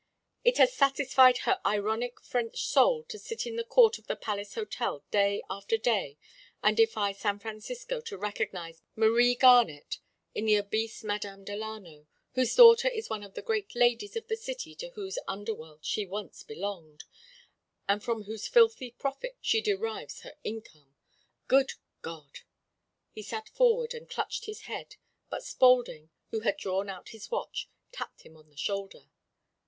It 0.43 0.57
has 0.57 0.73
satisfied 0.73 1.37
her 1.45 1.61
ironic 1.63 2.19
French 2.21 2.63
soul 2.65 3.03
to 3.03 3.19
sit 3.19 3.45
in 3.45 3.55
the 3.55 3.63
court 3.63 3.99
of 3.99 4.07
the 4.07 4.15
Palace 4.15 4.55
Hotel 4.55 5.03
day 5.11 5.43
after 5.47 5.77
day 5.77 6.17
and 6.63 6.75
defy 6.75 7.11
San 7.11 7.37
Francisco 7.37 8.01
to 8.01 8.17
recognize 8.17 8.81
Marie 8.95 9.35
Garnett 9.35 9.99
in 10.33 10.45
the 10.45 10.55
obese 10.57 11.03
Madame 11.03 11.43
Delano, 11.43 12.07
whose 12.33 12.55
daughter 12.55 12.87
is 12.87 13.11
one 13.11 13.21
of 13.21 13.35
the 13.35 13.43
great 13.43 13.75
ladies 13.75 14.15
of 14.15 14.27
the 14.27 14.35
city 14.35 14.73
to 14.73 14.89
whose 14.89 15.19
underworld 15.27 15.85
she 15.85 16.07
once 16.07 16.41
belonged, 16.41 17.03
and 17.87 18.03
from 18.03 18.23
whose 18.23 18.47
filthy 18.47 18.89
profits 18.89 19.37
she 19.41 19.61
derives 19.61 20.21
her 20.21 20.33
income. 20.43 20.95
Good 21.47 21.73
God!" 22.01 22.39
He 23.11 23.21
sat 23.21 23.49
forward 23.49 23.93
and 23.93 24.09
clutched 24.09 24.45
his 24.45 24.61
head, 24.61 24.95
but 25.29 25.43
Spaulding, 25.43 26.09
who 26.31 26.39
had 26.39 26.57
drawn 26.57 26.89
out 26.89 27.09
his 27.09 27.29
watch, 27.29 27.69
tapped 27.91 28.21
him 28.23 28.35
on 28.35 28.49
the 28.49 28.57
shoulder. 28.57 29.11